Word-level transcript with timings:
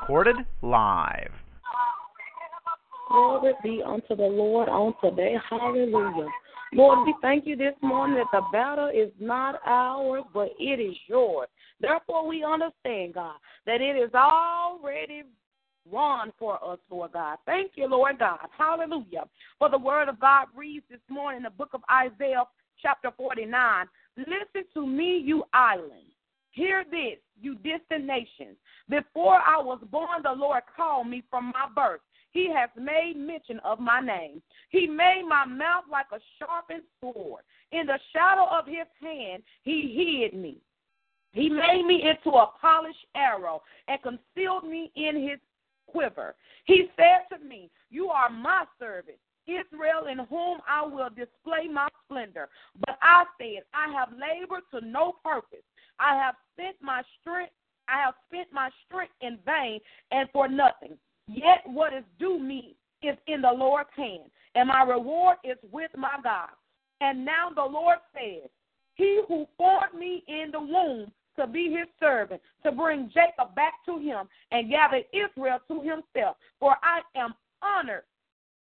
Recorded 0.00 0.36
live. 0.62 1.30
Glory 3.08 3.52
be 3.62 3.82
unto 3.86 4.16
the 4.16 4.22
Lord 4.22 4.68
on 4.68 4.94
today. 5.02 5.34
Hallelujah. 5.48 6.26
Lord, 6.72 7.06
we 7.06 7.14
thank 7.20 7.46
you 7.46 7.54
this 7.54 7.74
morning 7.82 8.16
that 8.16 8.26
the 8.32 8.42
battle 8.52 8.88
is 8.88 9.12
not 9.20 9.60
ours, 9.66 10.24
but 10.32 10.50
it 10.58 10.80
is 10.80 10.96
yours. 11.06 11.48
Therefore, 11.80 12.26
we 12.26 12.44
understand, 12.44 13.14
God, 13.14 13.36
that 13.66 13.80
it 13.80 13.96
is 13.96 14.12
already 14.14 15.24
won 15.88 16.32
for 16.38 16.54
us, 16.64 16.78
Lord 16.90 17.12
God. 17.12 17.38
Thank 17.44 17.72
you, 17.74 17.86
Lord 17.86 18.18
God. 18.18 18.38
Hallelujah. 18.56 19.24
For 19.58 19.68
the 19.68 19.78
word 19.78 20.08
of 20.08 20.18
God 20.18 20.46
reads 20.56 20.86
this 20.90 21.00
morning 21.08 21.38
in 21.38 21.44
the 21.44 21.50
book 21.50 21.70
of 21.74 21.82
Isaiah, 21.90 22.44
chapter 22.80 23.10
49. 23.16 23.86
Listen 24.16 24.68
to 24.74 24.86
me, 24.86 25.22
you 25.22 25.44
islands. 25.52 25.94
Hear 26.52 26.84
this, 26.90 27.18
you 27.40 27.54
distant 27.56 28.04
nations. 28.04 28.56
Before 28.88 29.36
I 29.36 29.60
was 29.60 29.80
born, 29.90 30.22
the 30.22 30.32
Lord 30.32 30.62
called 30.76 31.08
me 31.08 31.22
from 31.30 31.46
my 31.46 31.68
birth. 31.74 32.00
He 32.32 32.48
has 32.52 32.70
made 32.76 33.14
mention 33.16 33.60
of 33.64 33.80
my 33.80 34.00
name. 34.00 34.42
He 34.68 34.86
made 34.86 35.24
my 35.28 35.44
mouth 35.44 35.84
like 35.90 36.06
a 36.12 36.20
sharpened 36.38 36.82
sword. 37.00 37.42
In 37.72 37.86
the 37.86 37.98
shadow 38.12 38.46
of 38.50 38.66
his 38.66 38.86
hand, 39.00 39.42
he 39.62 40.22
hid 40.22 40.38
me. 40.38 40.58
He 41.32 41.48
made 41.48 41.84
me 41.86 42.02
into 42.02 42.36
a 42.36 42.50
polished 42.60 43.06
arrow 43.14 43.62
and 43.86 44.02
concealed 44.02 44.64
me 44.64 44.90
in 44.96 45.28
his 45.28 45.38
quiver. 45.86 46.34
He 46.64 46.88
said 46.96 47.36
to 47.36 47.44
me, 47.44 47.70
You 47.90 48.08
are 48.08 48.30
my 48.30 48.64
servant, 48.78 49.18
Israel, 49.46 50.06
in 50.10 50.18
whom 50.26 50.58
I 50.68 50.84
will 50.84 51.10
display 51.10 51.68
my 51.72 51.88
splendor. 52.04 52.48
But 52.84 52.98
I 53.02 53.24
said, 53.38 53.62
I 53.74 53.92
have 53.92 54.08
labored 54.12 54.62
to 54.72 54.84
no 54.86 55.14
purpose. 55.24 55.64
I 56.00 56.16
have 56.16 56.34
spent 56.54 56.76
my 56.80 57.02
strength. 57.20 57.52
I 57.88 58.02
have 58.04 58.14
spent 58.28 58.48
my 58.52 58.70
strength 58.86 59.12
in 59.20 59.38
vain 59.44 59.80
and 60.10 60.28
for 60.32 60.48
nothing. 60.48 60.96
Yet 61.28 61.62
what 61.66 61.92
is 61.92 62.04
due 62.18 62.38
me 62.38 62.76
is 63.02 63.16
in 63.26 63.42
the 63.42 63.52
Lord's 63.52 63.90
hand, 63.96 64.30
and 64.54 64.68
my 64.68 64.82
reward 64.82 65.36
is 65.44 65.56
with 65.70 65.90
my 65.96 66.16
God. 66.22 66.50
And 67.00 67.24
now 67.24 67.50
the 67.54 67.64
Lord 67.64 67.98
says, 68.14 68.50
He 68.94 69.22
who 69.28 69.46
formed 69.56 69.94
me 69.98 70.22
in 70.28 70.50
the 70.52 70.60
womb 70.60 71.10
to 71.36 71.46
be 71.46 71.70
his 71.70 71.88
servant, 71.98 72.40
to 72.64 72.72
bring 72.72 73.10
Jacob 73.14 73.54
back 73.54 73.74
to 73.86 73.98
him 73.98 74.28
and 74.50 74.70
gather 74.70 75.00
Israel 75.12 75.58
to 75.68 75.80
himself. 75.80 76.36
For 76.58 76.76
I 76.82 77.00
am 77.18 77.34
honored 77.62 78.04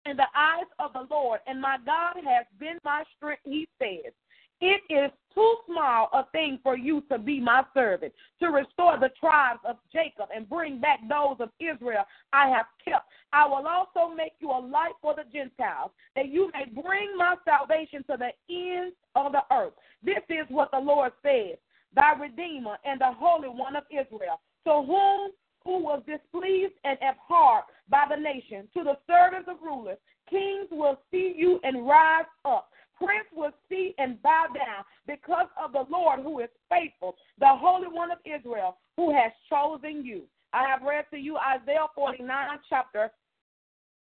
in 0.06 0.16
the 0.16 0.26
eyes 0.36 0.66
of 0.78 0.92
the 0.92 1.06
Lord, 1.10 1.41
and 1.46 1.60
my 1.60 1.76
God 1.84 2.14
has 2.16 2.46
been 2.58 2.78
my 2.84 3.04
strength, 3.16 3.42
he 3.44 3.69
says. 3.78 4.12
It 4.60 4.83
is 4.88 5.10
too 5.34 5.56
small 5.66 6.08
a 6.12 6.24
thing 6.30 6.58
for 6.62 6.77
you 6.77 7.02
to 7.10 7.19
be 7.19 7.41
my 7.41 7.64
servant, 7.74 8.12
to 8.41 8.48
restore 8.48 8.98
the 8.98 9.10
tribes 9.19 9.60
of 9.66 9.77
Jacob 9.92 10.28
and 10.34 10.48
bring 10.48 10.80
back 10.80 11.00
those 11.08 11.36
of 11.41 11.50
Israel 11.58 12.05
I 12.33 12.48
have 12.48 12.66
kept. 12.84 13.06
I 13.32 13.47
will 13.47 13.66
also 13.66 14.15
make 14.15 14.34
you 14.38 14.50
a 14.50 14.60
light 14.60 14.94
for 15.03 15.15
the 15.15 15.25
Gentiles, 15.32 15.91
that 16.15 16.28
you 16.28 16.50
may 16.53 16.66
bring 16.66 17.16
my 17.16 17.34
salvation 17.44 18.04
to 18.10 18.16
the 18.16 18.31
ends 18.48 18.97
of 19.16 19.32
the 19.32 19.42
earth. 19.53 19.72
This 20.03 20.22
is 20.28 20.47
what 20.48 20.71
the 20.71 20.78
Lord 20.78 21.12
says, 21.22 21.59
thy 21.94 22.12
Redeemer 22.12 22.76
and 22.84 23.00
the 23.00 23.12
Holy 23.12 23.48
One 23.48 23.75
of 23.75 23.84
Israel, 23.91 24.41
to 24.66 24.82
whom 24.86 25.31
who 25.65 25.82
was 25.82 26.03
displeased 26.06 26.75
and 26.84 26.98
abhorred 27.03 27.65
by 27.88 28.04
the 28.09 28.21
nation, 28.21 28.69
to 28.75 28.84
the 28.84 28.98
servants 29.06 29.48
of 29.48 29.56
rulers. 29.62 29.98
Kings 30.31 30.69
will 30.71 31.00
see 31.10 31.34
you 31.36 31.59
and 31.65 31.86
rise 31.86 32.25
up 32.44 32.71
prince 32.97 33.27
will 33.34 33.53
see 33.69 33.94
and 33.99 34.22
bow 34.22 34.47
down 34.55 34.84
because 35.06 35.47
of 35.62 35.72
the 35.72 35.84
Lord 35.91 36.21
who 36.21 36.41
is 36.41 36.49
faithful, 36.69 37.16
the 37.38 37.49
Holy 37.49 37.88
One 37.88 38.10
of 38.10 38.19
Israel 38.25 38.77
who 38.97 39.12
has 39.15 39.32
chosen 39.50 40.05
you. 40.05 40.22
I 40.53 40.69
have 40.69 40.82
read 40.82 41.04
to 41.10 41.16
you 41.16 41.37
Isaiah 41.37 41.87
49, 41.94 42.59
chapter 42.69 43.10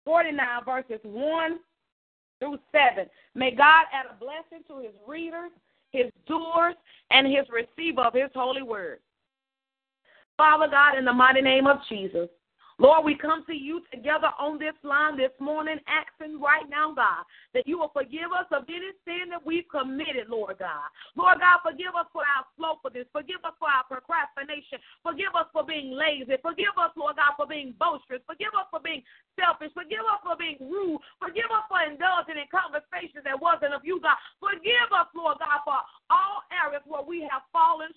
49, 0.04 0.64
verses 0.64 1.00
1 1.02 1.58
through 2.38 2.58
7. 2.72 3.06
May 3.34 3.50
God 3.50 3.86
add 3.92 4.06
a 4.10 4.18
blessing 4.18 4.64
to 4.68 4.78
his 4.78 4.94
readers, 5.06 5.50
his 5.90 6.06
doers, 6.26 6.74
and 7.10 7.26
his 7.26 7.46
receiver 7.50 8.02
of 8.02 8.14
his 8.14 8.30
holy 8.34 8.62
word. 8.62 8.98
Father 10.36 10.68
God, 10.68 10.98
in 10.98 11.04
the 11.04 11.12
mighty 11.12 11.40
name 11.40 11.66
of 11.66 11.78
Jesus, 11.88 12.28
Lord, 12.82 13.06
we 13.06 13.14
come 13.14 13.46
to 13.46 13.54
you 13.54 13.86
together 13.94 14.34
on 14.34 14.58
this 14.58 14.74
line 14.82 15.16
this 15.16 15.30
morning, 15.38 15.78
asking 15.86 16.42
right 16.42 16.66
now, 16.66 16.90
God, 16.90 17.22
that 17.54 17.70
you 17.70 17.78
will 17.78 17.94
forgive 17.94 18.34
us 18.34 18.50
of 18.50 18.66
any 18.66 18.90
sin 19.06 19.30
that 19.30 19.46
we've 19.46 19.68
committed, 19.70 20.26
Lord 20.26 20.58
God. 20.58 20.90
Lord 21.14 21.38
God, 21.38 21.62
forgive 21.62 21.94
us 21.94 22.10
for 22.10 22.26
our 22.26 22.42
slothfulness. 22.58 23.06
Forgive 23.14 23.46
us 23.46 23.54
for 23.62 23.70
our 23.70 23.86
procrastination. 23.86 24.82
Forgive 25.06 25.38
us 25.38 25.46
for 25.54 25.62
being 25.62 25.94
lazy. 25.94 26.34
Forgive 26.42 26.74
us, 26.74 26.90
Lord 26.98 27.14
God, 27.14 27.38
for 27.38 27.46
being 27.46 27.78
boisterous. 27.78 28.26
Forgive 28.26 28.50
us 28.58 28.66
for 28.74 28.82
being 28.82 29.06
selfish. 29.38 29.70
Forgive 29.70 30.02
us 30.10 30.18
for 30.26 30.34
being 30.34 30.58
rude. 30.58 30.98
Forgive 31.22 31.54
us 31.54 31.70
for 31.70 31.78
indulging 31.78 32.42
in 32.42 32.50
conversations 32.50 33.22
that 33.22 33.38
wasn't 33.38 33.70
of 33.70 33.86
you, 33.86 34.02
God. 34.02 34.18
Forgive 34.42 34.90
us, 34.90 35.06
Lord 35.14 35.38
God, 35.38 35.62
for 35.62 35.78
all 36.10 36.42
areas 36.50 36.82
where 36.90 37.06
we 37.06 37.22
have 37.30 37.46
fallen. 37.54 37.93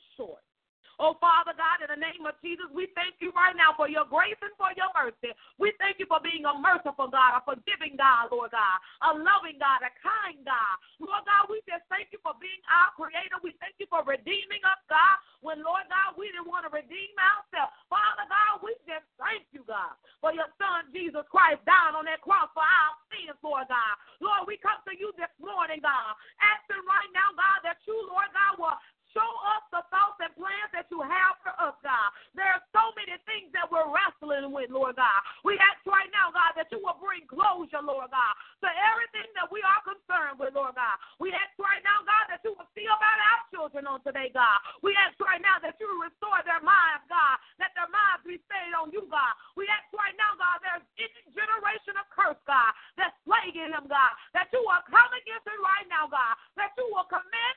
Oh, 0.97 1.13
Father 1.21 1.53
God, 1.53 1.85
in 1.85 1.93
the 1.93 2.01
name 2.01 2.25
of 2.25 2.33
Jesus, 2.41 2.65
we 2.73 2.89
thank 2.97 3.21
you 3.21 3.29
right 3.37 3.53
now 3.53 3.77
for 3.77 3.85
your 3.85 4.09
grace 4.09 4.37
and 4.41 4.53
for 4.57 4.73
your 4.73 4.89
mercy. 4.97 5.29
We 5.61 5.69
thank 5.77 6.01
you 6.01 6.09
for 6.09 6.17
being 6.17 6.41
a 6.41 6.57
merciful 6.57 7.05
God, 7.05 7.37
a 7.37 7.41
forgiving 7.45 7.93
God, 8.01 8.33
Lord 8.33 8.49
God, 8.49 8.77
a 9.05 9.13
loving 9.13 9.61
God, 9.61 9.85
a 9.85 9.93
kind 10.01 10.41
God. 10.41 10.75
Lord 10.97 11.21
God, 11.29 11.53
we 11.53 11.61
just 11.69 11.85
thank 11.93 12.09
you 12.09 12.17
for 12.25 12.33
being 12.41 12.61
our 12.65 12.89
creator. 12.97 13.37
We 13.45 13.53
thank 13.61 13.77
you 13.77 13.85
for 13.93 14.01
redeeming 14.01 14.65
us, 14.65 14.81
God, 14.89 15.21
when, 15.45 15.61
Lord 15.61 15.85
God, 15.85 16.17
we 16.17 16.33
didn't 16.33 16.49
want 16.49 16.65
to 16.65 16.73
redeem 16.73 17.13
ourselves. 17.21 17.77
Father 17.93 18.25
God, 18.25 18.65
we 18.65 18.73
just 18.89 19.05
thank 19.21 19.45
you, 19.53 19.61
God, 19.69 19.93
for 20.17 20.33
your 20.33 20.49
son, 20.57 20.89
Jesus 20.89 21.29
Christ, 21.29 21.61
down 21.69 21.93
on 21.93 22.09
that 22.09 22.25
cross 22.25 22.49
for 22.57 22.65
our 22.65 22.93
sins, 23.13 23.37
Lord 23.45 23.69
God. 23.69 23.93
Lord, 24.17 24.49
we 24.49 24.57
come 24.57 24.81
to 24.89 24.97
you 24.97 25.13
this 25.13 25.29
morning, 25.37 25.77
God, 25.85 26.17
asking 26.41 26.81
right 26.89 27.11
now, 27.13 27.29
God, 27.37 27.61
that 27.69 27.77
you, 27.85 28.01
Lord 28.09 28.33
God, 28.33 28.57
will 28.57 28.77
Show 29.15 29.33
us 29.57 29.65
the 29.73 29.81
thoughts 29.89 30.21
and 30.21 30.29
plans 30.35 30.69
that 30.77 30.85
you 30.93 31.01
have 31.01 31.41
for 31.41 31.49
us, 31.57 31.73
God. 31.81 32.09
There 32.37 32.45
are 32.45 32.61
so 32.69 32.93
many 32.93 33.17
things 33.25 33.49
that 33.55 33.65
we're 33.65 33.89
wrestling 33.89 34.53
with, 34.53 34.69
Lord 34.69 34.99
God. 34.99 35.19
We 35.41 35.57
ask 35.57 35.81
right 35.89 36.11
now, 36.13 36.29
God, 36.29 36.53
that 36.53 36.69
you 36.69 36.77
will 36.85 37.01
bring 37.01 37.25
closure, 37.25 37.81
Lord 37.81 38.13
God, 38.13 38.33
to 38.61 38.69
everything 38.69 39.25
that 39.33 39.49
we 39.49 39.65
are 39.65 39.81
concerned 39.81 40.37
with, 40.37 40.53
Lord 40.53 40.77
God. 40.77 41.01
We 41.17 41.33
ask 41.33 41.49
right 41.57 41.81
now, 41.81 42.05
God, 42.05 42.29
that 42.29 42.45
you 42.45 42.53
will 42.53 42.69
see 42.77 42.85
about 42.85 43.17
our 43.17 43.41
children 43.49 43.89
on 43.89 44.05
today, 44.05 44.29
God. 44.29 44.61
We 44.85 44.93
ask 44.93 45.17
right 45.17 45.41
now 45.41 45.57
that 45.65 45.81
you 45.81 45.89
will 45.89 46.05
restore 46.05 46.37
their 46.45 46.61
minds, 46.61 47.09
God. 47.09 47.41
Let 47.57 47.73
their 47.73 47.89
minds 47.89 48.21
be 48.21 48.37
stayed 48.45 48.77
on 48.77 48.93
you, 48.93 49.09
God. 49.09 49.33
We 49.57 49.65
ask 49.65 49.89
right 49.97 50.13
now, 50.13 50.37
God, 50.37 50.61
there's 50.61 50.85
any 51.01 51.25
generation 51.33 51.97
of 51.97 52.05
curse, 52.13 52.36
God, 52.47 52.71
that's 52.95 53.13
plaguing 53.27 53.75
them, 53.75 53.85
God, 53.91 54.11
that 54.33 54.47
you 54.55 54.63
will 54.63 54.83
come 54.87 55.11
against 55.19 55.45
it 55.45 55.59
right 55.59 55.87
now, 55.91 56.07
God. 56.07 56.33
That 56.55 56.71
you 56.79 56.87
will 56.89 57.05
command 57.11 57.55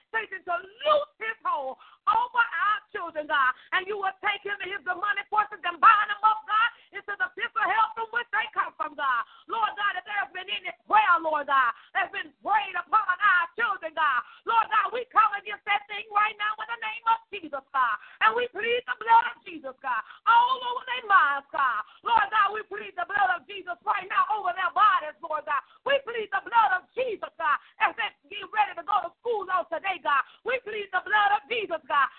We 30.45 30.59
plead 30.65 30.89
the 30.93 31.03
blood 31.05 31.31
of 31.39 31.43
Jesus, 31.49 31.83
God. 31.89 32.10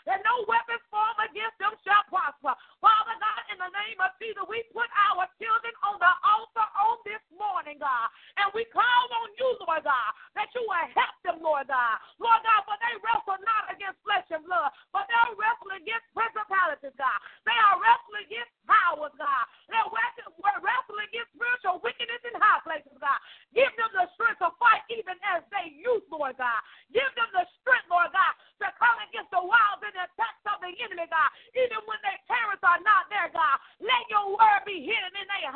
be 34.71 34.79
hidden 34.87 35.13
in 35.19 35.27
their 35.27 35.51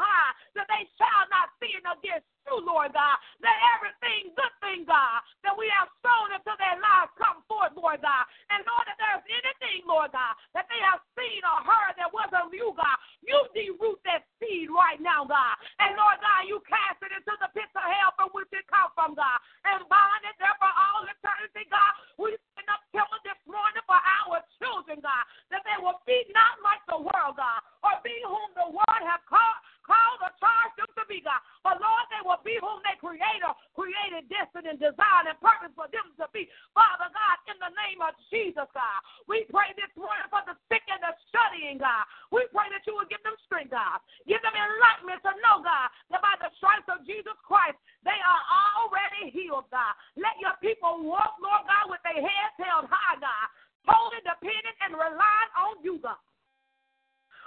created, 33.76 34.32
destined, 34.32 34.66
and 34.66 34.80
designed, 34.80 35.28
and 35.28 35.38
purpose 35.44 35.76
for 35.76 35.86
them 35.92 36.16
to 36.18 36.26
be. 36.32 36.48
Father 36.72 37.12
God, 37.12 37.38
in 37.52 37.58
the 37.60 37.72
name 37.86 38.00
of 38.00 38.16
Jesus, 38.32 38.66
God, 38.72 39.00
we 39.28 39.44
pray 39.52 39.76
this 39.76 39.92
morning 40.00 40.26
for 40.32 40.42
the 40.48 40.56
sick 40.72 40.82
and 40.88 41.04
the 41.04 41.12
studying, 41.30 41.78
God. 41.78 42.08
We 42.32 42.48
pray 42.50 42.72
that 42.72 42.88
you 42.88 42.96
will 42.96 43.08
give 43.12 43.22
them 43.22 43.36
strength, 43.46 43.76
God. 43.76 44.00
Give 44.26 44.40
them 44.42 44.56
enlightenment 44.56 45.22
to 45.28 45.36
know, 45.44 45.62
God, 45.62 45.92
that 46.10 46.24
by 46.24 46.40
the 46.40 46.50
stripes 46.58 46.88
of 46.88 47.04
Jesus 47.04 47.36
Christ, 47.44 47.78
they 48.08 48.18
are 48.18 48.44
already 48.80 49.30
healed, 49.36 49.68
God. 49.70 49.94
Let 50.16 50.40
your 50.40 50.56
people 50.64 51.04
walk, 51.04 51.38
Lord 51.44 51.68
God, 51.68 51.92
with 51.92 52.02
their 52.08 52.24
heads 52.24 52.56
held 52.58 52.88
high, 52.88 53.20
God, 53.20 53.48
holding, 53.86 54.24
dependent, 54.24 54.78
and 54.88 54.96
relying 54.96 55.52
on 55.60 55.84
you, 55.84 56.00
God. 56.00 56.18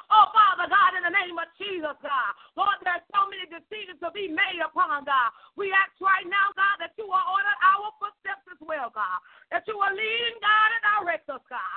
Oh, 0.08 0.32
Father 0.32 0.72
God, 0.72 0.96
in 0.96 1.04
the 1.04 1.12
name 1.12 1.36
of 1.36 1.48
Jesus, 1.60 1.92
God. 2.00 2.32
Lord, 2.56 2.80
there 2.80 2.96
are 2.96 3.06
so 3.12 3.28
many 3.28 3.44
decisions 3.44 4.00
to 4.00 4.08
be 4.08 4.24
made 4.24 4.56
upon, 4.64 5.04
God. 5.04 5.30
We 5.52 5.68
ask 5.68 5.92
right 6.00 6.24
now, 6.24 6.48
God, 6.56 6.80
that 6.80 6.96
you 6.96 7.04
will 7.04 7.26
order 7.28 7.54
our 7.60 7.92
footsteps 8.00 8.48
as 8.48 8.60
well, 8.64 8.88
God. 8.88 9.20
That 9.52 9.68
you 9.68 9.76
will 9.76 9.92
lead, 9.92 10.32
God, 10.40 10.68
and 10.72 10.82
direct 10.96 11.28
us, 11.28 11.44
God. 11.52 11.76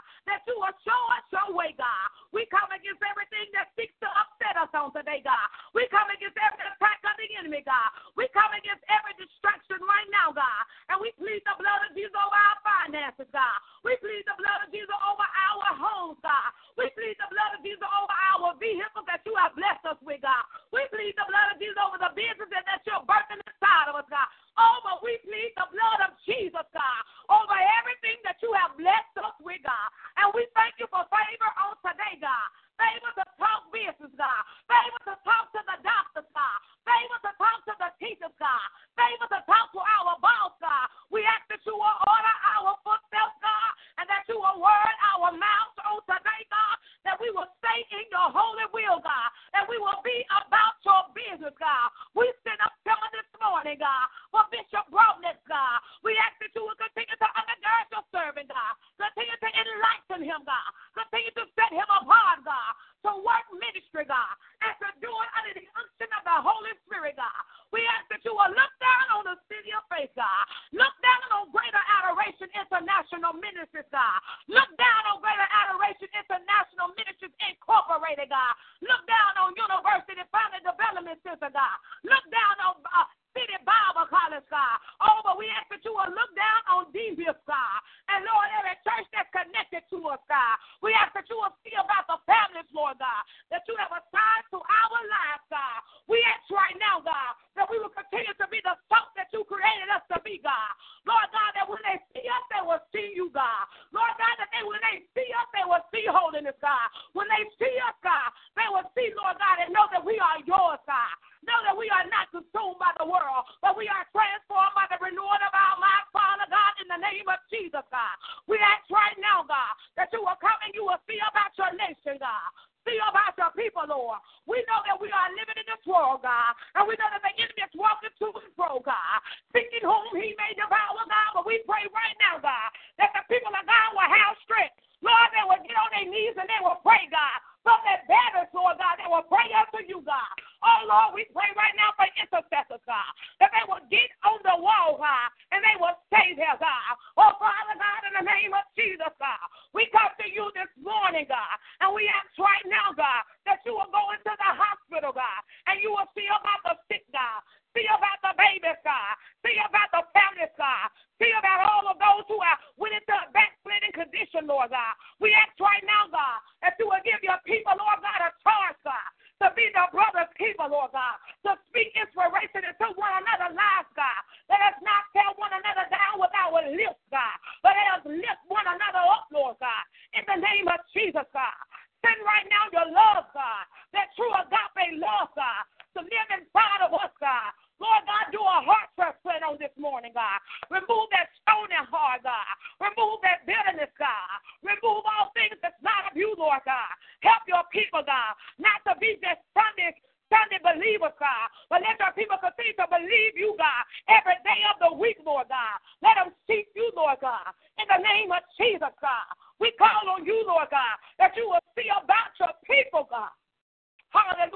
God. 106.72 106.88
When 107.12 107.28
they 107.28 107.44
see 107.60 107.76
us 107.84 107.96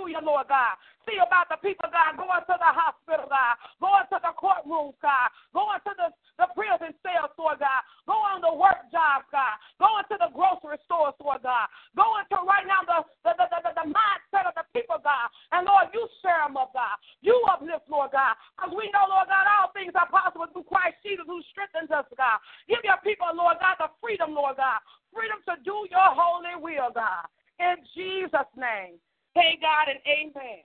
Hallelujah, 0.05 0.21
Lord 0.21 0.45
God. 0.45 0.77
See 1.09 1.17
about 1.17 1.49
the 1.49 1.57
people, 1.65 1.89
God, 1.89 2.13
going 2.13 2.45
to 2.45 2.55
the 2.61 2.71
hospital, 2.77 3.25
God, 3.25 3.57
going 3.81 4.05
to 4.13 4.17
the 4.21 4.33
courtrooms, 4.37 4.93
God, 5.01 5.29
going 5.49 5.81
to 5.81 5.93
the, 5.97 6.07
the 6.37 6.45
prison 6.53 6.93
cells, 7.01 7.33
Lord 7.41 7.57
God, 7.57 7.81
going 8.05 8.45
to 8.45 8.53
work 8.53 8.85
jobs, 8.93 9.25
God, 9.33 9.57
going 9.81 10.05
to 10.13 10.17
the 10.21 10.29
grocery 10.29 10.77
stores, 10.85 11.17
Lord 11.17 11.41
God, 11.41 11.65
going 11.97 12.25
to 12.29 12.37
right 12.45 12.69
now 12.69 12.85
the, 12.85 13.01
the, 13.25 13.33
the, 13.33 13.47
the, 13.49 13.73
the 13.81 13.87
mindset 13.89 14.45
of 14.45 14.53
the 14.53 14.65
people, 14.77 15.01
God. 15.01 15.25
And 15.49 15.65
Lord, 15.65 15.89
you 15.89 16.05
share 16.21 16.45
them 16.45 16.53
up, 16.53 16.69
God. 16.77 17.01
You 17.25 17.33
uplift, 17.49 17.89
Lord 17.89 18.13
God. 18.13 18.37
Because 18.53 18.77
we 18.77 18.93
know, 18.93 19.09
Lord 19.09 19.25
God, 19.25 19.49
all 19.49 19.73
things 19.73 19.97
are 19.97 20.09
possible 20.09 20.45
through 20.53 20.69
Christ 20.69 21.01
Jesus 21.01 21.25
who 21.25 21.41
strengthens 21.49 21.89
us, 21.89 22.05
God. 22.13 22.37
Give 22.69 22.85
your 22.85 23.01
people, 23.01 23.29
Lord 23.33 23.57
God, 23.57 23.81
the 23.81 23.89
freedom, 23.97 24.37
Lord 24.37 24.61
God. 24.61 24.85
Freedom 25.09 25.41
to 25.49 25.57
do 25.65 25.89
your 25.89 26.09
holy 26.13 26.61
will, 26.61 26.93
God. 26.93 27.25
In 27.57 27.81
Jesus' 27.97 28.53
name. 28.53 29.01
Hey, 29.35 29.57
God, 29.61 29.89
and 29.89 29.99
amen. 30.07 30.63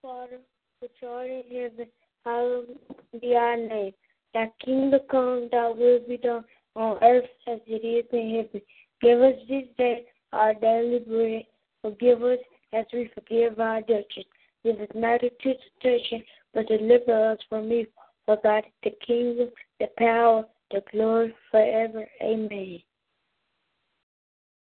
Father, 0.00 0.38
which 0.80 0.92
art 1.06 1.26
in 1.26 1.42
heaven, 1.50 1.86
hallowed 2.24 2.78
be 3.12 3.32
thy 3.32 3.56
name. 3.56 3.92
Thy 4.32 4.50
kingdom 4.64 5.00
come, 5.10 5.48
thy 5.50 5.68
will 5.70 6.00
be 6.06 6.18
done 6.18 6.44
on 6.76 6.98
earth 7.02 7.24
as 7.48 7.58
it 7.66 7.84
is 7.84 8.04
in 8.12 8.36
heaven. 8.36 8.60
Give 9.00 9.20
us 9.22 9.34
this 9.48 9.64
day 9.76 10.04
our 10.32 10.54
daily 10.54 11.00
bread. 11.00 11.44
Forgive 11.82 12.22
us 12.22 12.38
as 12.72 12.84
we 12.92 13.10
forgive 13.14 13.58
our 13.58 13.80
debtors. 13.80 14.26
Give 14.62 14.80
us 14.80 14.88
not 14.94 15.22
into 15.22 15.54
temptation, 15.82 16.22
but 16.52 16.68
deliver 16.68 17.32
us 17.32 17.38
from 17.48 17.72
evil. 17.72 18.03
For 18.26 18.38
God 18.42 18.64
is 18.64 18.72
the 18.82 19.06
kingdom, 19.06 19.50
the 19.80 19.88
power, 19.98 20.44
the 20.70 20.82
glory 20.90 21.34
forever. 21.50 22.06
Amen. 22.22 22.80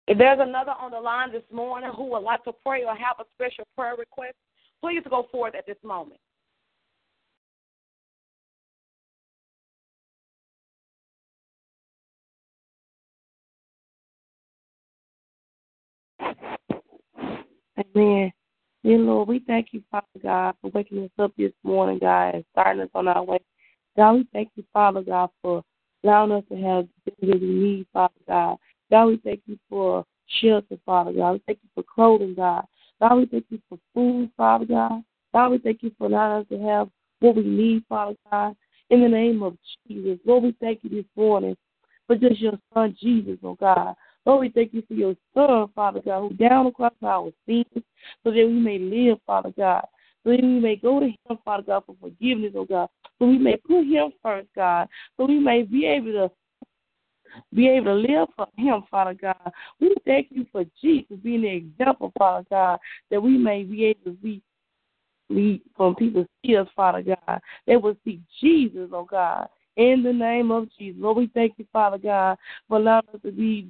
If 0.08 0.18
there's 0.18 0.40
another 0.42 0.72
on 0.72 0.92
the 0.92 1.00
line 1.00 1.32
this 1.32 1.44
morning 1.52 1.92
who 1.96 2.06
would 2.12 2.24
like 2.24 2.44
to 2.46 2.54
pray 2.66 2.84
or 2.84 2.96
have 2.96 3.18
a 3.20 3.26
special 3.36 3.66
prayer 3.78 3.96
request, 3.98 4.36
please 4.82 5.04
go 5.10 5.28
forward 5.32 5.56
at 5.56 5.66
this 5.66 5.78
moment. 5.84 6.20
Amen. 17.96 18.32
Dear 18.84 19.00
Lord, 19.00 19.28
we 19.28 19.40
thank 19.40 19.70
you, 19.72 19.84
Father 19.92 20.06
God, 20.22 20.56
for 20.62 20.70
waking 20.72 21.04
us 21.04 21.10
up 21.18 21.32
this 21.38 21.52
morning, 21.64 22.00
God, 22.00 22.36
and 22.36 22.46
starting 22.52 22.82
us 22.84 22.90
on 22.94 23.08
our 23.08 23.24
way. 23.24 23.40
God, 23.96 24.14
we 24.14 24.28
thank 24.32 24.50
you, 24.56 24.64
Father 24.72 25.02
God, 25.02 25.30
for 25.42 25.64
allowing 26.04 26.32
us 26.32 26.44
to 26.50 26.56
have 26.56 26.88
the 27.06 27.12
things 27.12 27.32
that 27.34 27.42
we 27.42 27.48
need, 27.48 27.88
Father 27.92 28.14
God. 28.28 28.58
God, 28.92 29.06
we 29.08 29.18
thank 29.18 29.42
you 29.48 29.58
for 29.70 30.06
shelter, 30.28 30.78
Father 30.86 31.12
God. 31.12 31.34
We 31.34 31.42
thank 31.48 31.60
you 31.64 31.70
for 31.74 31.84
clothing, 31.84 32.36
God. 32.36 32.66
God, 33.02 33.16
we 33.16 33.26
thank 33.26 33.46
you 33.50 33.60
for 33.68 33.80
food, 33.94 34.30
Father 34.38 34.66
God. 34.66 35.04
God, 35.34 35.50
we 35.50 35.58
thank 35.58 35.82
you 35.82 35.92
for 35.98 36.08
allowing 36.08 36.42
us 36.44 36.48
to 36.50 36.60
have 36.60 36.90
what 37.20 37.36
we 37.36 37.44
need, 37.44 37.84
Father 37.90 38.16
God. 38.32 38.56
In 38.90 39.02
the 39.02 39.10
name 39.10 39.42
of 39.44 39.58
Jesus, 39.88 40.20
Lord, 40.24 40.44
we 40.44 40.56
thank 40.62 40.80
you 40.84 40.90
this 40.90 41.06
morning 41.16 41.58
for 42.06 42.16
just 42.16 42.40
your 42.40 42.54
son, 42.74 42.96
Jesus, 43.02 43.38
oh 43.44 43.56
God. 43.56 43.96
Lord, 44.28 44.42
we 44.42 44.50
thank 44.50 44.74
you 44.74 44.84
for 44.86 44.94
your 44.94 45.16
son, 45.34 45.70
Father 45.74 46.02
God, 46.04 46.20
who 46.20 46.34
down 46.34 46.68
across 46.68 46.92
our 47.02 47.32
sins 47.46 47.66
so 47.74 47.82
that 48.26 48.34
we 48.34 48.60
may 48.60 48.78
live, 48.78 49.20
Father 49.26 49.54
God. 49.56 49.86
So 50.26 50.32
that 50.32 50.42
we 50.42 50.60
may 50.60 50.76
go 50.76 51.00
to 51.00 51.06
him, 51.06 51.38
Father 51.46 51.64
God, 51.64 51.84
for 51.86 51.96
forgiveness, 52.02 52.52
oh 52.54 52.66
God. 52.66 52.90
So 53.20 53.28
we 53.28 53.38
may 53.38 53.56
put 53.56 53.86
him 53.86 54.12
first, 54.22 54.50
God. 54.54 54.90
So 55.16 55.28
we 55.28 55.40
may 55.40 55.64
be 55.64 55.86
able 55.86 56.12
to 56.12 56.32
be 57.54 57.70
able 57.70 57.86
to 57.86 57.94
live 57.94 58.28
for 58.36 58.48
him, 58.58 58.84
Father 58.92 59.14
God. 59.14 59.50
We 59.80 59.96
thank 60.06 60.28
you 60.32 60.46
for 60.52 60.66
Jesus 60.82 61.16
being 61.24 61.44
the 61.44 61.56
example, 61.56 62.12
Father 62.18 62.46
God, 62.50 62.80
that 63.10 63.24
we 63.24 63.38
may 63.38 63.64
be 63.64 63.86
able 63.86 64.12
to 64.12 64.12
be 64.12 64.42
lead 65.30 65.62
from 65.78 65.96
people 65.96 66.26
see 66.46 66.58
us, 66.58 66.68
Father 66.76 67.02
God. 67.02 67.40
They 67.66 67.78
will 67.78 67.96
see 68.04 68.20
Jesus, 68.42 68.90
oh 68.92 69.08
God. 69.10 69.48
In 69.78 70.04
the 70.04 70.12
name 70.12 70.52
of 70.52 70.68
Jesus. 70.78 71.00
Lord, 71.02 71.16
we 71.16 71.28
thank 71.34 71.54
you, 71.58 71.66
Father 71.72 71.98
God, 71.98 72.38
for 72.68 72.78
allowing 72.78 73.04
us 73.14 73.22
to 73.24 73.32
be 73.32 73.70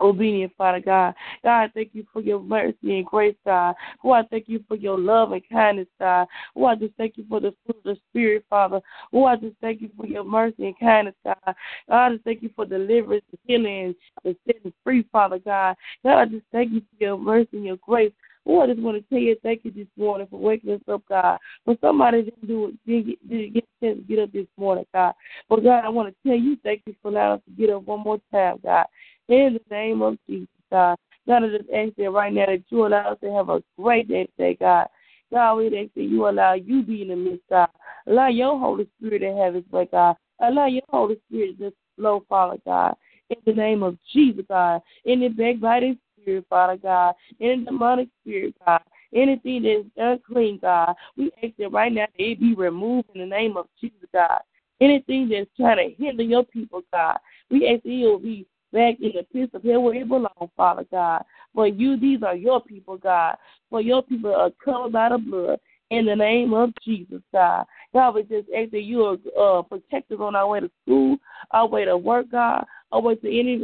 obedient, 0.00 0.52
Father 0.56 0.80
God. 0.80 1.14
God, 1.42 1.70
thank 1.74 1.90
you 1.92 2.06
for 2.12 2.20
your 2.20 2.40
mercy 2.40 2.98
and 2.98 3.06
grace, 3.06 3.36
God. 3.44 3.74
Oh, 4.02 4.12
I 4.12 4.22
thank 4.24 4.48
you 4.48 4.62
for 4.66 4.76
your 4.76 4.98
love 4.98 5.32
and 5.32 5.42
kindness, 5.50 5.88
God. 5.98 6.26
Oh, 6.56 6.66
I 6.66 6.74
just 6.74 6.94
thank 6.96 7.16
you 7.16 7.24
for 7.28 7.40
the 7.40 7.54
fruit 7.64 7.78
of 7.78 7.84
the 7.84 7.96
Spirit, 8.10 8.44
Father. 8.48 8.80
Oh, 9.12 9.24
I 9.24 9.36
just 9.36 9.56
thank 9.60 9.80
you 9.80 9.90
for 9.96 10.06
your 10.06 10.24
mercy 10.24 10.66
and 10.66 10.78
kindness, 10.78 11.14
God. 11.24 11.36
God, 11.44 11.56
I 11.88 12.10
just 12.12 12.24
thank 12.24 12.42
you 12.42 12.50
for 12.54 12.66
deliverance 12.66 13.24
and 13.30 13.38
healing 13.46 13.94
and 14.24 14.36
setting 14.46 14.72
free, 14.82 15.06
Father 15.12 15.38
God. 15.38 15.76
God, 16.02 16.20
I 16.20 16.24
just 16.26 16.44
thank 16.52 16.72
you 16.72 16.80
for 16.80 17.04
your 17.04 17.18
mercy 17.18 17.48
and 17.52 17.64
your 17.64 17.78
grace. 17.78 18.12
Oh, 18.46 18.60
I 18.60 18.66
just 18.66 18.80
want 18.80 18.98
to 18.98 19.08
tell 19.08 19.18
you 19.18 19.36
thank 19.42 19.64
you 19.64 19.70
this 19.70 19.86
morning 19.96 20.26
for 20.30 20.38
waking 20.38 20.72
us 20.72 20.80
up, 20.88 21.02
God. 21.08 21.38
When 21.64 21.78
somebody 21.80 22.22
didn't 22.22 22.46
do 22.46 22.66
it, 22.66 22.74
didn't 22.86 23.06
get, 23.06 23.28
didn't 23.28 23.54
get 23.54 23.64
a 23.64 23.86
chance 23.86 23.98
to 23.98 24.04
get 24.04 24.18
up 24.22 24.32
this 24.32 24.46
morning, 24.58 24.84
God. 24.92 25.14
But 25.48 25.64
God, 25.64 25.82
I 25.84 25.88
want 25.88 26.10
to 26.14 26.28
tell 26.28 26.38
you 26.38 26.56
thank 26.62 26.82
you 26.86 26.94
for 27.00 27.08
allowing 27.08 27.38
us 27.38 27.44
to 27.46 27.52
get 27.52 27.74
up 27.74 27.84
one 27.84 28.00
more 28.00 28.20
time, 28.30 28.58
God. 28.62 28.86
In 29.28 29.58
the 29.58 29.74
name 29.74 30.02
of 30.02 30.18
Jesus, 30.28 30.48
God. 30.70 30.96
God, 31.26 31.44
I 31.44 31.48
just 31.48 31.70
ask 31.70 31.94
that 31.96 32.10
right 32.10 32.32
now 32.32 32.46
that 32.46 32.62
you 32.68 32.86
allow 32.86 33.12
us 33.12 33.18
to 33.22 33.32
have 33.32 33.48
a 33.48 33.62
great 33.78 34.08
day 34.08 34.26
today, 34.36 34.56
God. 34.60 34.86
God, 35.32 35.54
we 35.54 35.66
ask 35.66 35.94
that 35.94 36.02
you 36.02 36.28
allow 36.28 36.52
you 36.52 36.82
be 36.82 37.02
in 37.02 37.08
the 37.08 37.16
midst, 37.16 37.44
God. 37.48 37.68
Allow 38.06 38.28
your 38.28 38.58
Holy 38.58 38.86
Spirit 38.98 39.20
to 39.20 39.34
have 39.42 39.56
its 39.56 39.70
way, 39.70 39.88
God. 39.90 40.16
Allow 40.40 40.66
your 40.66 40.82
Holy 40.90 41.16
Spirit 41.28 41.58
to 41.58 41.72
flow, 41.96 42.24
Father 42.28 42.58
God. 42.66 42.94
In 43.30 43.36
the 43.46 43.52
name 43.52 43.82
of 43.82 43.96
Jesus, 44.12 44.44
God. 44.48 44.82
In 45.04 45.22
Any 45.22 45.28
backbiting 45.30 45.98
spirit, 46.20 46.44
Father 46.50 46.76
God. 46.76 47.14
Any 47.40 47.64
demonic 47.64 48.08
spirit, 48.22 48.54
God. 48.66 48.82
Anything 49.14 49.62
that 49.62 49.80
is 49.80 49.86
unclean, 49.96 50.58
God. 50.60 50.94
We 51.16 51.30
ask 51.42 51.54
that 51.58 51.72
right 51.72 51.92
now 51.92 52.06
that 52.18 52.22
it 52.22 52.40
be 52.40 52.54
removed 52.54 53.08
in 53.14 53.20
the 53.20 53.26
name 53.26 53.56
of 53.56 53.66
Jesus, 53.80 54.08
God. 54.12 54.40
Anything 54.80 55.30
that's 55.30 55.48
trying 55.56 55.78
to 55.78 56.02
hinder 56.02 56.22
your 56.22 56.44
people, 56.44 56.82
God. 56.92 57.16
We 57.50 57.68
ask 57.68 57.84
that 57.84 57.90
it 57.90 58.06
will 58.06 58.18
be 58.18 58.46
back 58.74 58.96
in 59.00 59.12
the 59.14 59.22
pits 59.32 59.54
of 59.54 59.62
hell 59.62 59.82
where 59.82 59.94
it 59.94 60.08
belongs, 60.08 60.50
Father 60.56 60.84
God. 60.90 61.24
For 61.54 61.68
you, 61.68 61.98
these 61.98 62.22
are 62.22 62.34
your 62.34 62.60
people, 62.60 62.98
God. 62.98 63.36
For 63.70 63.80
your 63.80 64.02
people 64.02 64.34
are 64.34 64.50
covered 64.62 64.92
by 64.92 65.08
the 65.08 65.18
blood. 65.18 65.60
In 65.90 66.06
the 66.06 66.16
name 66.16 66.54
of 66.54 66.70
Jesus, 66.84 67.20
God. 67.30 67.66
God, 67.92 68.14
we 68.14 68.22
just 68.22 68.48
ask 68.56 68.70
that 68.72 68.82
you 68.82 69.04
are 69.04 69.58
uh, 69.58 69.62
protected 69.62 70.20
on 70.20 70.34
our 70.34 70.48
way 70.48 70.60
to 70.60 70.70
school, 70.82 71.18
our 71.52 71.68
way 71.68 71.84
to 71.84 71.96
work, 71.96 72.30
God, 72.32 72.64
our 72.90 73.00
way 73.00 73.14
to 73.14 73.28
any 73.28 73.54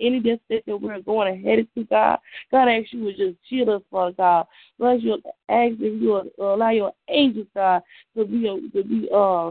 any 0.00 0.20
destination 0.20 0.80
we're 0.80 1.00
going 1.00 1.34
and 1.34 1.44
headed 1.44 1.68
to, 1.74 1.84
God. 1.84 2.20
God, 2.50 2.68
I 2.68 2.78
ask 2.78 2.92
you 2.92 3.04
to 3.04 3.16
just 3.16 3.38
shield 3.50 3.68
us, 3.68 3.82
Father 3.90 4.12
God. 4.16 4.46
Bless 4.78 5.02
you, 5.02 5.14
ask 5.48 5.76
that 5.78 5.98
you 6.00 6.30
allow 6.38 6.70
your 6.70 6.92
angels, 7.08 7.48
God, 7.54 7.82
to 8.16 8.24
be 8.24 8.70
to 8.72 8.84
be 8.84 9.08
uh 9.12 9.50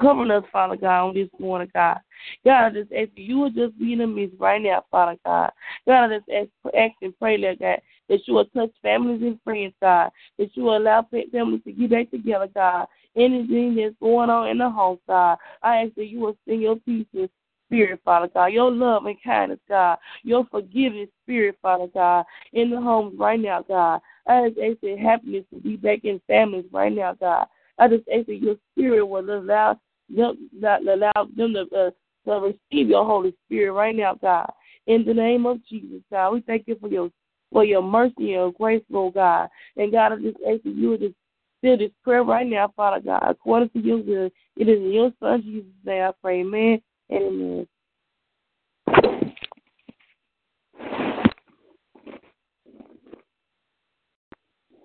covering 0.00 0.30
us, 0.30 0.44
Father 0.52 0.76
God, 0.76 1.08
on 1.08 1.14
this 1.14 1.28
morning, 1.38 1.70
God. 1.74 1.98
God, 2.44 2.66
I 2.66 2.70
just 2.70 2.92
ask 2.92 3.10
you 3.16 3.38
would 3.40 3.54
just 3.54 3.78
be 3.78 3.92
in 3.92 4.00
the 4.00 4.06
midst 4.06 4.36
right 4.38 4.60
now, 4.60 4.84
Father 4.90 5.16
God. 5.24 5.50
God, 5.86 6.10
I 6.10 6.18
just 6.18 6.28
ask, 6.30 6.74
ask 6.76 6.94
and 7.02 7.18
pray, 7.18 7.38
Lord 7.38 7.58
God, 7.58 7.80
that 8.08 8.20
you 8.26 8.34
will 8.34 8.44
touch 8.46 8.70
families 8.82 9.22
and 9.22 9.38
friends, 9.42 9.74
God. 9.80 10.10
That 10.38 10.50
you 10.54 10.64
will 10.64 10.76
allow 10.76 11.06
families 11.10 11.60
to 11.64 11.72
get 11.72 11.90
back 11.90 12.10
together, 12.10 12.48
God. 12.54 12.86
Anything 13.16 13.76
that's 13.76 13.94
going 14.00 14.30
on 14.30 14.48
in 14.48 14.58
the 14.58 14.70
home, 14.70 14.98
God. 15.06 15.38
I 15.62 15.82
ask 15.82 15.94
that 15.94 16.06
you 16.06 16.20
will 16.20 16.36
send 16.46 16.62
your 16.62 16.76
peace 16.76 17.06
and 17.14 17.28
spirit, 17.66 18.00
Father 18.04 18.28
God. 18.32 18.46
Your 18.46 18.70
love 18.70 19.06
and 19.06 19.16
kindness, 19.22 19.60
God. 19.68 19.98
Your 20.22 20.46
forgiving 20.50 21.08
spirit, 21.24 21.56
Father 21.62 21.86
God. 21.92 22.24
In 22.52 22.70
the 22.70 22.80
homes 22.80 23.18
right 23.18 23.40
now, 23.40 23.62
God. 23.62 24.00
I 24.26 24.48
just 24.48 24.60
ask 24.60 24.80
that 24.80 24.98
happiness 24.98 25.44
to 25.52 25.60
be 25.60 25.76
back 25.76 26.04
in 26.04 26.20
families 26.26 26.66
right 26.72 26.92
now, 26.92 27.14
God. 27.14 27.46
I 27.78 27.88
just 27.88 28.08
ask 28.08 28.26
that 28.26 28.42
your 28.42 28.56
spirit 28.72 29.04
will 29.06 29.20
allow 29.20 29.78
them, 30.08 30.50
not 30.52 30.82
allow 30.82 31.12
them 31.36 31.54
to, 31.54 31.66
uh, 31.76 31.90
to 32.26 32.40
receive 32.40 32.88
your 32.88 33.04
Holy 33.04 33.34
Spirit 33.46 33.72
right 33.72 33.94
now, 33.94 34.14
God. 34.14 34.50
In 34.86 35.04
the 35.04 35.14
name 35.14 35.46
of 35.46 35.64
Jesus, 35.66 36.02
God, 36.10 36.32
we 36.32 36.40
thank 36.40 36.66
you 36.66 36.76
for 36.80 36.88
your 36.88 37.10
for 37.50 37.64
your 37.64 37.82
mercy 37.82 38.14
and 38.18 38.28
your 38.28 38.52
grace, 38.52 38.82
Lord 38.90 39.14
God. 39.14 39.48
And 39.76 39.92
God, 39.92 40.12
I 40.12 40.16
just 40.16 40.36
ask 40.46 40.62
that 40.64 40.74
you 40.74 40.90
would 40.90 41.00
just 41.00 41.14
fill 41.62 41.78
this 41.78 41.90
prayer 42.04 42.22
right 42.22 42.46
now, 42.46 42.72
Father 42.76 43.02
God, 43.02 43.24
according 43.26 43.70
to 43.70 43.78
your 43.80 43.98
will. 43.98 44.30
It 44.56 44.68
is 44.68 44.78
in 44.78 44.92
your 44.92 45.12
Son 45.20 45.42
Jesus' 45.42 45.66
name 45.84 46.02
I 46.02 46.12
pray. 46.22 46.40
Amen 46.40 46.80
and 47.10 47.22
amen. 47.22 47.68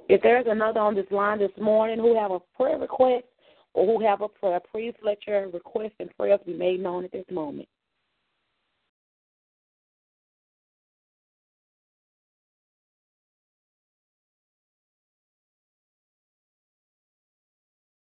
If 0.10 0.22
there's 0.22 0.45
another 0.48 0.79
on 0.79 0.95
this 0.95 1.05
line 1.12 1.39
this 1.39 1.51
morning 1.60 1.98
who 1.98 2.17
have 2.19 2.31
a 2.31 2.39
prayer 2.55 2.77
request 2.77 3.25
or 3.74 3.86
who 3.86 4.05
have 4.05 4.22
a 4.22 4.27
prayer, 4.27 4.60
please 4.72 4.93
let 5.03 5.17
your 5.25 5.50
request 5.50 5.93
and 6.00 6.15
prayers 6.17 6.39
be 6.45 6.53
made 6.53 6.81
known 6.81 7.05
at 7.05 7.12
this 7.12 7.25
moment. 7.31 7.67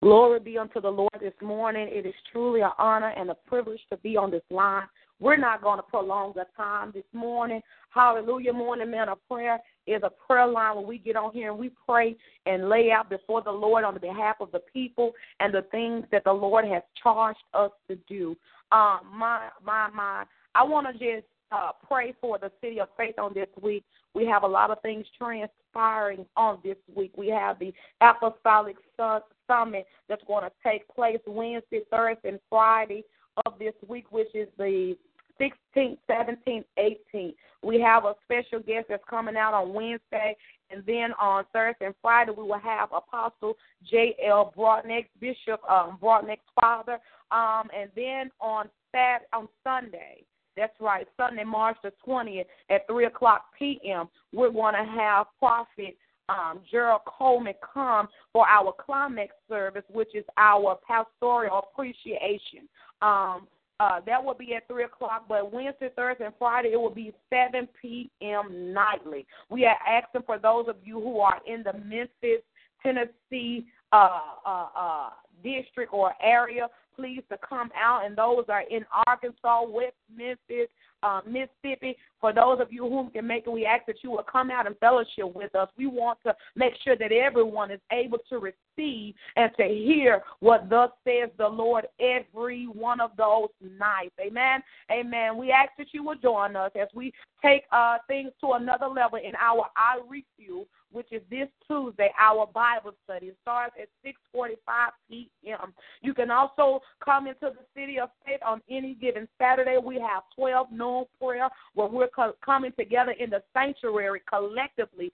Glory 0.02 0.38
be 0.38 0.58
unto 0.58 0.82
the 0.82 0.90
Lord 0.90 1.08
this 1.18 1.32
morning. 1.40 1.88
It 1.90 2.04
is 2.04 2.12
truly 2.30 2.60
an 2.60 2.72
honor 2.78 3.14
and 3.16 3.30
a 3.30 3.34
privilege 3.34 3.80
to 3.88 3.96
be 3.96 4.18
on 4.18 4.30
this 4.30 4.42
line. 4.50 4.86
We're 5.18 5.38
not 5.38 5.62
going 5.62 5.78
to 5.78 5.82
prolong 5.82 6.34
the 6.34 6.44
time 6.54 6.90
this 6.92 7.06
morning. 7.14 7.62
Hallelujah. 7.88 8.52
Morning 8.52 8.90
Mana 8.90 9.14
Prayer 9.30 9.58
is 9.86 10.02
a 10.02 10.10
prayer 10.10 10.46
line 10.46 10.76
where 10.76 10.86
we 10.86 10.98
get 10.98 11.16
on 11.16 11.32
here 11.32 11.50
and 11.50 11.58
we 11.58 11.70
pray 11.86 12.16
and 12.46 12.68
lay 12.68 12.90
out 12.90 13.10
before 13.10 13.42
the 13.42 13.50
Lord 13.50 13.84
on 13.84 13.98
behalf 13.98 14.36
of 14.40 14.50
the 14.52 14.60
people 14.72 15.12
and 15.40 15.52
the 15.52 15.62
things 15.70 16.04
that 16.10 16.24
the 16.24 16.32
Lord 16.32 16.64
has 16.66 16.82
charged 17.02 17.38
us 17.52 17.70
to 17.88 17.96
do. 18.08 18.36
Um, 18.72 19.00
my, 19.12 19.48
my, 19.64 19.88
my, 19.94 20.24
I 20.54 20.64
want 20.64 20.86
to 20.86 20.92
just 20.92 21.26
uh, 21.52 21.70
pray 21.86 22.14
for 22.20 22.38
the 22.38 22.50
city 22.60 22.80
of 22.80 22.88
faith 22.96 23.18
on 23.18 23.32
this 23.34 23.48
week. 23.60 23.84
We 24.14 24.26
have 24.26 24.42
a 24.42 24.48
lot 24.48 24.70
of 24.70 24.80
things 24.82 25.06
transpiring 25.18 26.24
on 26.36 26.58
this 26.64 26.76
week. 26.94 27.12
We 27.16 27.28
have 27.28 27.58
the 27.58 27.72
Apostolic 28.00 28.76
Summit 29.46 29.86
that's 30.08 30.24
going 30.26 30.44
to 30.44 30.52
take 30.64 30.88
place 30.88 31.18
Wednesday, 31.26 31.80
Thursday, 31.90 32.28
and 32.30 32.40
Friday 32.48 33.04
of 33.44 33.54
this 33.58 33.74
week, 33.88 34.10
which 34.10 34.32
is 34.34 34.48
the 34.56 34.96
16th, 35.40 35.98
17th, 36.08 36.64
18th. 36.78 37.34
We 37.62 37.80
have 37.80 38.04
a 38.04 38.14
special 38.24 38.60
guest 38.60 38.86
that's 38.88 39.02
coming 39.08 39.36
out 39.36 39.54
on 39.54 39.72
Wednesday, 39.72 40.36
and 40.70 40.84
then 40.86 41.12
on 41.20 41.44
Thursday 41.52 41.86
and 41.86 41.94
Friday 42.02 42.32
we 42.36 42.42
will 42.42 42.58
have 42.58 42.90
Apostle 42.92 43.54
J.L. 43.90 44.52
Broadneck, 44.56 45.06
Bishop 45.20 45.60
um, 45.68 45.98
Broadneck's 46.02 46.40
father, 46.60 46.98
um, 47.30 47.68
and 47.76 47.90
then 47.96 48.30
on 48.40 48.68
Sat 48.92 49.22
on 49.32 49.48
Sunday. 49.62 50.24
That's 50.56 50.74
right, 50.80 51.08
Sunday, 51.16 51.42
March 51.42 51.76
the 51.82 51.92
20th 52.06 52.44
at 52.70 52.86
3 52.86 53.06
o'clock 53.06 53.46
p.m. 53.58 54.08
We're 54.32 54.52
going 54.52 54.74
to 54.74 54.84
have 54.84 55.26
Prophet 55.40 55.96
um, 56.28 56.60
Gerald 56.70 57.02
Coleman 57.06 57.54
come 57.72 58.08
for 58.32 58.46
our 58.48 58.72
climax 58.72 59.34
service, 59.48 59.82
which 59.92 60.14
is 60.14 60.24
our 60.36 60.78
pastoral 60.86 61.58
appreciation. 61.58 62.68
Um, 63.02 63.48
uh, 63.80 64.00
that 64.06 64.22
will 64.22 64.34
be 64.34 64.54
at 64.54 64.68
3 64.68 64.84
o'clock, 64.84 65.24
but 65.28 65.52
Wednesday, 65.52 65.90
Thursday, 65.96 66.26
and 66.26 66.34
Friday, 66.38 66.70
it 66.72 66.80
will 66.80 66.94
be 66.94 67.12
7 67.28 67.68
p.m. 67.80 68.72
nightly. 68.72 69.26
We 69.50 69.64
are 69.66 69.76
asking 69.88 70.22
for 70.26 70.38
those 70.38 70.66
of 70.68 70.76
you 70.84 71.00
who 71.00 71.20
are 71.20 71.40
in 71.46 71.64
the 71.64 71.72
Memphis, 71.72 72.42
Tennessee 72.82 73.66
uh, 73.92 74.20
uh, 74.46 74.66
uh, 74.76 75.10
district 75.42 75.92
or 75.92 76.12
area, 76.22 76.68
please 76.94 77.22
to 77.30 77.38
come 77.48 77.70
out. 77.76 78.06
And 78.06 78.16
those 78.16 78.44
are 78.48 78.62
in 78.70 78.84
Arkansas, 79.06 79.64
West 79.68 79.96
Memphis, 80.14 80.68
uh, 81.04 81.20
Mississippi. 81.26 81.96
For 82.20 82.32
those 82.32 82.58
of 82.60 82.72
you 82.72 82.88
who 82.88 83.10
can 83.10 83.26
make 83.26 83.46
it, 83.46 83.50
we 83.50 83.66
ask 83.66 83.84
that 83.86 84.02
you 84.02 84.10
will 84.10 84.24
come 84.30 84.50
out 84.50 84.66
and 84.66 84.76
fellowship 84.78 85.34
with 85.34 85.54
us. 85.54 85.68
We 85.76 85.86
want 85.86 86.18
to 86.24 86.34
make 86.56 86.72
sure 86.82 86.96
that 86.96 87.12
everyone 87.12 87.70
is 87.70 87.80
able 87.92 88.18
to 88.30 88.38
receive 88.38 89.14
and 89.36 89.50
to 89.58 89.64
hear 89.64 90.22
what 90.40 90.70
thus 90.70 90.90
says 91.04 91.28
the 91.36 91.46
Lord 91.46 91.86
every 92.00 92.64
one 92.64 93.00
of 93.00 93.10
those 93.18 93.48
nights. 93.78 94.14
Amen. 94.18 94.62
Amen. 94.90 95.36
We 95.36 95.52
ask 95.52 95.70
that 95.76 95.88
you 95.92 96.02
will 96.02 96.16
join 96.16 96.56
us 96.56 96.70
as 96.80 96.88
we 96.94 97.12
take 97.44 97.64
uh, 97.70 97.98
things 98.08 98.30
to 98.40 98.52
another 98.52 98.86
level 98.86 99.18
in 99.18 99.34
our 99.38 99.66
I 99.76 100.00
Refuel 100.08 100.66
which 100.94 101.08
is 101.10 101.22
this 101.28 101.48
Tuesday, 101.66 102.10
our 102.18 102.46
Bible 102.46 102.92
study. 103.02 103.26
It 103.26 103.36
starts 103.42 103.74
at 103.80 103.88
6:45 104.34 104.56
p.m. 105.10 105.74
You 106.02 106.14
can 106.14 106.30
also 106.30 106.80
come 107.04 107.26
into 107.26 107.52
the 107.52 107.64
city 107.74 107.98
of 107.98 108.10
faith 108.24 108.40
on 108.46 108.62
any 108.70 108.94
given 108.94 109.28
Saturday. 109.36 109.76
We 109.76 109.96
have 109.96 110.22
12 110.36 110.70
noon 110.70 110.93
prayer 111.20 111.48
where 111.74 111.88
we're 111.88 112.08
co- 112.08 112.34
coming 112.44 112.72
together 112.78 113.12
in 113.12 113.30
the 113.30 113.42
sanctuary 113.52 114.22
collectively, 114.28 115.12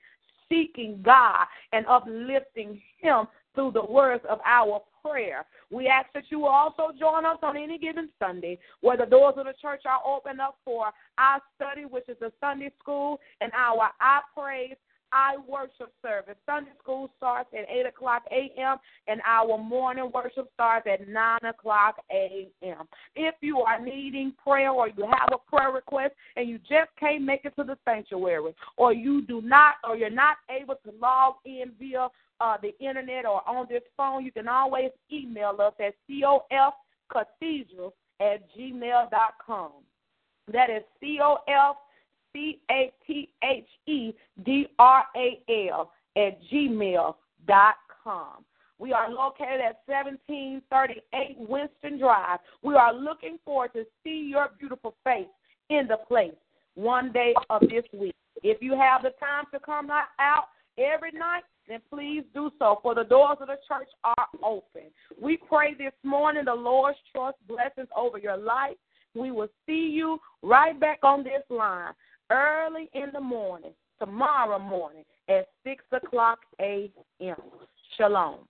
seeking 0.49 1.01
God 1.05 1.47
and 1.73 1.87
uplifting 1.87 2.81
Him 3.01 3.27
through 3.55 3.73
the 3.73 3.85
words 3.85 4.25
of 4.29 4.39
our 4.45 4.83
prayer. 5.03 5.45
We 5.71 5.89
ask 5.89 6.09
that 6.15 6.25
you 6.29 6.41
will 6.41 6.49
also 6.49 6.91
join 6.99 7.25
us 7.25 7.39
on 7.43 7.57
any 7.57 7.79
given 7.79 8.09
Sunday 8.19 8.59
where 8.81 8.97
the 8.97 9.07
doors 9.07 9.35
of 9.37 9.47
the 9.47 9.55
church 9.61 9.83
are 9.87 10.01
open 10.07 10.41
up 10.41 10.59
for 10.65 10.87
our 11.19 11.41
study, 11.57 11.85
which 11.85 12.09
is 12.09 12.17
the 12.21 12.33
Sunday 12.41 12.71
school, 12.81 13.21
and 13.41 13.51
our 13.57 13.91
I 14.01 14.21
praise 14.37 14.77
I 15.13 15.37
worship 15.49 15.93
service. 16.03 16.37
Sunday 16.47 16.71
school 16.83 17.11
starts 17.17 17.51
at 17.53 17.69
8 17.69 17.87
o'clock 17.87 18.23
a.m., 18.31 18.77
and 19.09 19.21
our 19.27 19.59
morning 19.59 20.11
worship 20.13 20.51
starts 20.55 20.87
at 20.87 21.09
9 21.09 21.39
o'clock 21.45 21.97
a.m. 22.13 22.89
If 23.15 23.35
you 23.41 23.61
are 23.61 23.81
needing 23.81 24.33
prayer 24.43 24.71
or 24.71 24.89
you 24.89 25.05
have 25.05 25.31
a 25.33 25.51
prayer 25.51 25.73
request 25.73 26.15
and 26.37 26.49
you 26.49 26.59
just 26.59 26.91
can't 26.99 27.25
make 27.25 27.45
it 27.45 27.55
to 27.57 27.65
the 27.65 27.77
sanctuary, 27.85 28.55
or 28.77 28.93
you 28.93 29.23
do 29.23 29.41
not, 29.43 29.75
or 29.87 29.97
you're 29.97 30.11
not 30.11 30.37
able 30.51 30.77
to 30.85 30.93
log 31.01 31.35
in 31.45 31.73
via 31.79 32.09
uh, 32.41 32.57
the 32.63 32.77
internet 32.79 33.27
or 33.27 33.47
on 33.49 33.67
this 33.69 33.83
phone, 33.97 34.25
you 34.25 34.33
can 34.33 34.49
always 34.49 34.91
email 35.13 35.57
us 35.61 35.75
at 35.79 35.95
cofcathedral 36.11 37.93
at 38.21 38.43
gmail.com. 38.57 39.73
That 40.53 40.71
is 40.71 40.83
COF 41.01 41.77
C 42.33 42.61
A 42.71 42.93
T 43.07 43.29
H 43.43 43.67
E 43.87 44.13
D 44.45 44.67
R 44.79 45.05
A 45.17 45.69
L 45.71 45.93
at 46.17 46.39
gmail 46.53 47.15
dot 47.47 47.75
com. 48.03 48.45
We 48.79 48.95
are 48.95 49.11
located 49.11 49.61
at 49.61 49.81
1738 49.85 51.37
Winston 51.39 51.99
Drive. 51.99 52.39
We 52.63 52.75
are 52.75 52.95
looking 52.95 53.39
forward 53.45 53.73
to 53.75 53.85
see 54.03 54.27
your 54.31 54.49
beautiful 54.59 54.95
face 55.05 55.27
in 55.69 55.87
the 55.87 55.99
place 56.09 56.33
one 56.77 57.13
day 57.13 57.35
of 57.51 57.61
this 57.61 57.85
week. 57.93 58.15
If 58.43 58.63
you 58.63 58.73
have 58.73 59.03
the 59.03 59.13
time 59.21 59.45
to 59.53 59.61
come 59.61 59.91
out 59.91 60.45
every 60.79 61.13
night, 61.13 61.43
then 61.69 61.81
please 61.93 62.25
do 62.33 62.51
so, 62.59 62.79
for 62.83 62.95
the 62.95 63.05
doors 63.05 63.37
of 63.41 63.49
the 63.49 63.59
church 63.69 63.89
are 64.03 64.29
open. 64.43 64.91
We 65.21 65.37
pray 65.37 65.75
this 65.75 65.93
morning 66.03 66.47
the 66.47 66.55
Lord's 66.55 66.99
trust 67.15 67.37
blessings 67.47 67.89
over 67.95 68.19
your 68.19 68.39
life. 68.39 68.77
We 69.15 69.31
will 69.31 69.49
see 69.67 69.91
you 69.93 70.19
right 70.43 70.79
back 70.79 71.01
on 71.03 71.23
this 71.23 71.43
line 71.51 71.93
early 72.31 72.89
in 72.95 73.11
the 73.13 73.21
morning, 73.21 73.73
tomorrow 73.99 74.59
morning 74.59 75.05
at 75.29 75.49
6 75.65 75.85
o'clock 75.93 76.39
a.m. 76.61 77.37
Shalom. 77.97 78.47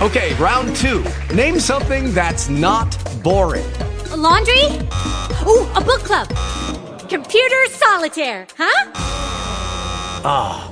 Okay, 0.00 0.34
round 0.34 0.74
two. 0.74 1.04
Name 1.32 1.60
something 1.60 2.12
that's 2.12 2.48
not 2.48 2.96
boring. 3.22 3.64
A 4.10 4.16
laundry? 4.16 4.64
Ooh, 5.46 5.64
a 5.76 5.80
book 5.80 6.00
club. 6.00 6.28
Computer 7.08 7.66
solitaire, 7.68 8.48
huh? 8.56 8.90
Ah. 10.24 10.71